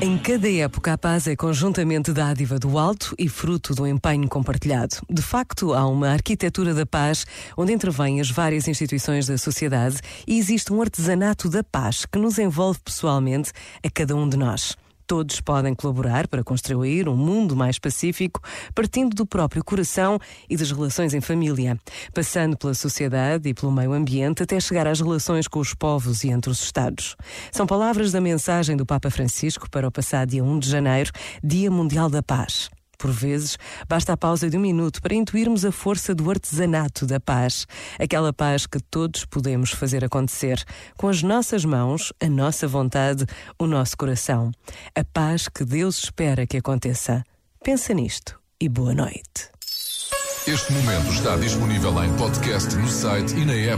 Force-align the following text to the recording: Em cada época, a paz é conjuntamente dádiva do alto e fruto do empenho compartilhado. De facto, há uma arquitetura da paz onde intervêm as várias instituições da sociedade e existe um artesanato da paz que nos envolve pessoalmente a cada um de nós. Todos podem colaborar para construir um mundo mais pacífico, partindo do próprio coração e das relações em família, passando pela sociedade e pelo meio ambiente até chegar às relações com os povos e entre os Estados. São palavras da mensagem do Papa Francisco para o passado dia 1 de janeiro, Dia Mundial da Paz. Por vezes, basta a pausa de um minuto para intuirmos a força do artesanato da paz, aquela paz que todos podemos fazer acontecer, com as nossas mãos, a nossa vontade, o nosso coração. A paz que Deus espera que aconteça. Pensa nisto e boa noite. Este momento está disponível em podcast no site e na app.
Em 0.00 0.16
cada 0.18 0.50
época, 0.50 0.92
a 0.92 0.98
paz 0.98 1.26
é 1.26 1.34
conjuntamente 1.34 2.12
dádiva 2.12 2.58
do 2.58 2.78
alto 2.78 3.14
e 3.18 3.28
fruto 3.28 3.74
do 3.74 3.86
empenho 3.86 4.28
compartilhado. 4.28 4.96
De 5.08 5.22
facto, 5.22 5.72
há 5.74 5.86
uma 5.86 6.10
arquitetura 6.10 6.74
da 6.74 6.86
paz 6.86 7.26
onde 7.56 7.72
intervêm 7.72 8.20
as 8.20 8.30
várias 8.30 8.68
instituições 8.68 9.26
da 9.26 9.38
sociedade 9.38 9.98
e 10.26 10.38
existe 10.38 10.72
um 10.72 10.80
artesanato 10.80 11.48
da 11.48 11.64
paz 11.64 12.06
que 12.06 12.18
nos 12.18 12.38
envolve 12.38 12.78
pessoalmente 12.84 13.52
a 13.84 13.90
cada 13.90 14.14
um 14.14 14.28
de 14.28 14.36
nós. 14.36 14.76
Todos 15.08 15.40
podem 15.40 15.74
colaborar 15.74 16.28
para 16.28 16.44
construir 16.44 17.08
um 17.08 17.16
mundo 17.16 17.56
mais 17.56 17.78
pacífico, 17.78 18.42
partindo 18.74 19.14
do 19.14 19.24
próprio 19.24 19.64
coração 19.64 20.20
e 20.50 20.54
das 20.54 20.70
relações 20.70 21.14
em 21.14 21.20
família, 21.22 21.78
passando 22.12 22.58
pela 22.58 22.74
sociedade 22.74 23.48
e 23.48 23.54
pelo 23.54 23.72
meio 23.72 23.94
ambiente 23.94 24.42
até 24.42 24.60
chegar 24.60 24.86
às 24.86 25.00
relações 25.00 25.48
com 25.48 25.60
os 25.60 25.72
povos 25.72 26.24
e 26.24 26.28
entre 26.28 26.50
os 26.50 26.62
Estados. 26.62 27.16
São 27.50 27.66
palavras 27.66 28.12
da 28.12 28.20
mensagem 28.20 28.76
do 28.76 28.84
Papa 28.84 29.10
Francisco 29.10 29.70
para 29.70 29.88
o 29.88 29.90
passado 29.90 30.28
dia 30.28 30.44
1 30.44 30.58
de 30.58 30.68
janeiro, 30.68 31.10
Dia 31.42 31.70
Mundial 31.70 32.10
da 32.10 32.22
Paz. 32.22 32.68
Por 32.98 33.12
vezes, 33.12 33.56
basta 33.88 34.12
a 34.12 34.16
pausa 34.16 34.50
de 34.50 34.56
um 34.58 34.60
minuto 34.60 35.00
para 35.00 35.14
intuirmos 35.14 35.64
a 35.64 35.70
força 35.70 36.12
do 36.12 36.28
artesanato 36.28 37.06
da 37.06 37.20
paz, 37.20 37.64
aquela 37.96 38.32
paz 38.32 38.66
que 38.66 38.80
todos 38.80 39.24
podemos 39.24 39.70
fazer 39.70 40.04
acontecer, 40.04 40.64
com 40.96 41.08
as 41.08 41.22
nossas 41.22 41.64
mãos, 41.64 42.12
a 42.20 42.28
nossa 42.28 42.66
vontade, 42.66 43.24
o 43.56 43.68
nosso 43.68 43.96
coração. 43.96 44.50
A 44.96 45.04
paz 45.04 45.48
que 45.48 45.64
Deus 45.64 45.98
espera 45.98 46.44
que 46.44 46.56
aconteça. 46.56 47.22
Pensa 47.62 47.94
nisto 47.94 48.38
e 48.60 48.68
boa 48.68 48.92
noite. 48.92 49.48
Este 50.48 50.72
momento 50.72 51.12
está 51.12 51.36
disponível 51.36 52.02
em 52.02 52.16
podcast 52.16 52.74
no 52.74 52.88
site 52.88 53.36
e 53.36 53.44
na 53.44 53.52
app. 53.52 53.76